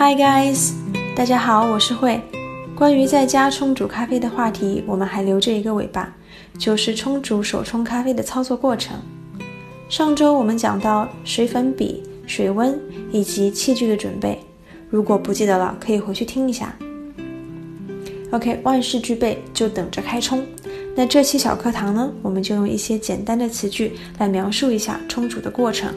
[0.00, 0.74] Hi guys，
[1.16, 2.20] 大家好，我是慧。
[2.76, 6.14] 关于在家冲煮咖啡的话题，我们还留着一个尾巴，
[6.56, 8.96] 就是冲煮手冲咖啡的操作过程。
[9.88, 14.38] 上周我们讲到水粉比、水温以及器具的准备，
[14.88, 16.72] 如果不记得了，可以回去听一下。
[18.30, 20.46] OK，万事俱备，就等着开冲。
[20.94, 25.92] 那这期小课堂呢，我们就用一些简单的词句来描述一下冲煮的过程。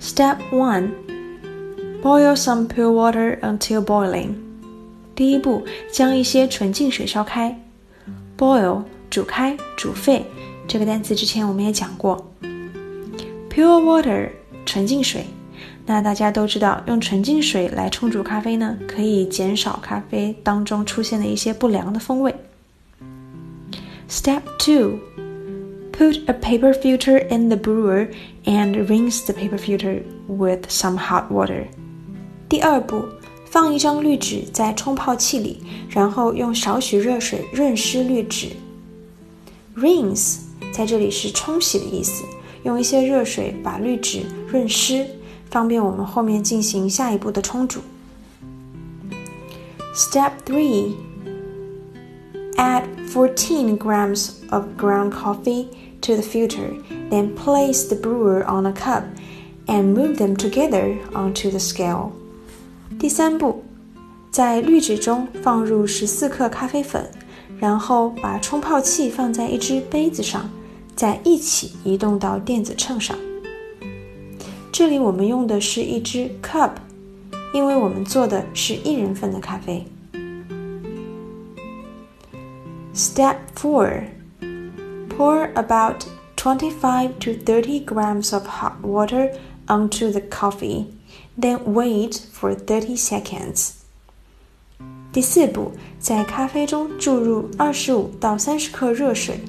[0.00, 0.88] Step one:
[2.01, 4.35] boil some pure water until boiling.
[5.15, 7.59] 第一步，将一些纯净水烧开。
[8.37, 10.23] Boil，煮开、煮沸。
[10.67, 12.31] 这个单词之前我们也讲过。
[13.49, 14.29] Pure water，
[14.65, 15.25] 纯净水。
[15.85, 22.35] 那大家都知道，用纯净水来冲煮咖啡呢，可以减少咖啡当中出现的一些不良的风味。
[24.09, 24.99] Step two,
[25.91, 28.09] put a paper filter in the brewer
[28.45, 31.65] and rinse the paper filter with some hot water.
[32.51, 33.03] 第二步，
[33.45, 38.49] 放一张滤纸在冲泡器里，然后用少许热水润湿滤纸。
[39.75, 40.37] Rinse
[40.71, 42.23] 在这里是冲洗的意思，
[42.63, 45.05] 用一些热水把滤纸润湿。
[45.49, 47.79] 方便我们后面进行下一步的冲煮。
[49.95, 50.91] Step three:
[52.57, 55.67] Add 14 grams of ground coffee
[56.01, 56.75] to the filter,
[57.09, 59.03] then place the brewer on a cup
[59.67, 62.11] and move them together onto the scale.
[63.02, 63.64] 第三步，
[64.30, 67.04] 在滤纸中放入十四克咖啡粉，
[67.58, 70.48] 然后把冲泡器放在一只杯子上，
[70.94, 73.18] 再一起移动到电子秤上。
[74.70, 76.70] 这里我们用的是一只 cup，
[77.52, 79.84] 因为我们做的是一人份的咖啡。
[82.94, 84.04] Step four:
[85.08, 86.04] Pour about
[86.36, 89.32] twenty-five to thirty grams of hot water
[89.66, 90.84] onto the coffee,
[91.39, 93.71] then wait for thirty seconds.
[95.11, 99.39] 第四步，在咖啡中注入二十五到三十克热水，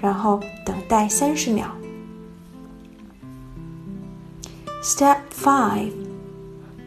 [0.00, 1.68] 然后等待三十秒。
[4.82, 5.90] Step 5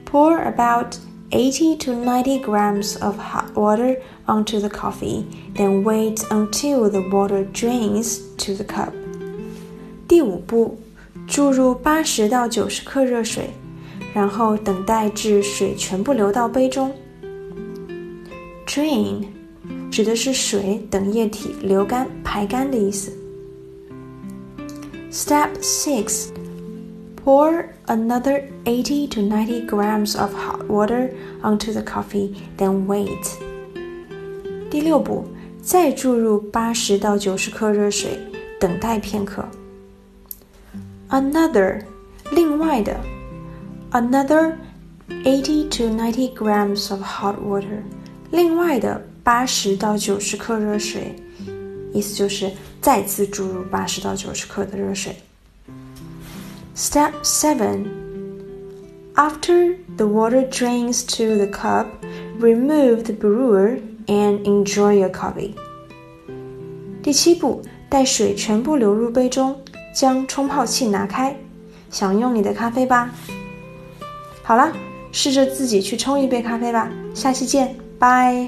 [0.06, 0.98] Pour about
[1.32, 7.46] 80 to 90 grams of hot water onto the coffee, then wait until the water
[7.54, 8.92] drains to the cup.
[10.08, 10.80] 第五步，
[11.28, 13.52] 注入八十到九十克热水，
[14.14, 16.92] 然后等待至水全部流到杯中。
[18.66, 19.26] Drain
[19.90, 23.12] 指的是水等液体流干、排干的意思。
[25.12, 26.30] Step six
[27.24, 31.12] Pour another 80 to 90 grams of hot water
[31.42, 33.34] onto the coffee, then wait.
[34.70, 35.26] 第六步，
[35.62, 38.18] 再注入八十到九十克热水，
[38.60, 39.44] 等待片刻。
[41.10, 41.82] Another，
[42.32, 42.96] 另外的
[43.94, 44.56] ，another
[45.24, 47.82] 80 to 90 grams of hot water，
[48.32, 51.16] 另外的八十到九十克热水，
[51.94, 55.16] 意思就是再次注入八十到九十克的热水。
[56.76, 57.86] Step 7
[59.16, 61.88] After the water drains to the cup,
[62.40, 65.52] remove the brewer and enjoy your coffee.
[67.04, 69.60] 第七步，待水全部流入杯中，
[69.94, 71.36] 将冲泡器拿开，
[71.92, 73.14] 享用你的咖啡吧。
[74.47, 74.71] 好了，
[75.11, 76.91] 试着自己去冲一杯咖啡吧。
[77.15, 78.47] 下期见，拜。